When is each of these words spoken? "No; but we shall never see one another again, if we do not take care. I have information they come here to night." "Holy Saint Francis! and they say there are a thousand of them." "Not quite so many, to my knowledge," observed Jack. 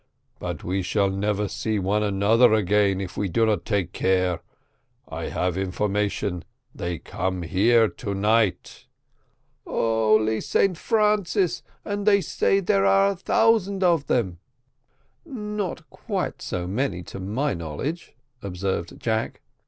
"No; 0.41 0.47
but 0.47 0.63
we 0.63 0.81
shall 0.81 1.11
never 1.11 1.47
see 1.47 1.77
one 1.77 2.01
another 2.01 2.53
again, 2.53 2.99
if 2.99 3.17
we 3.17 3.29
do 3.29 3.45
not 3.45 3.65
take 3.65 3.91
care. 3.91 4.41
I 5.07 5.25
have 5.25 5.59
information 5.59 6.43
they 6.73 6.97
come 6.97 7.43
here 7.43 7.87
to 7.87 8.15
night." 8.15 8.87
"Holy 9.63 10.41
Saint 10.41 10.79
Francis! 10.79 11.61
and 11.85 12.07
they 12.07 12.19
say 12.19 12.59
there 12.61 12.83
are 12.87 13.11
a 13.11 13.15
thousand 13.15 13.83
of 13.83 14.07
them." 14.07 14.39
"Not 15.23 15.87
quite 15.91 16.41
so 16.41 16.65
many, 16.65 17.03
to 17.03 17.19
my 17.19 17.53
knowledge," 17.53 18.15
observed 18.41 18.99
Jack. 18.99 19.41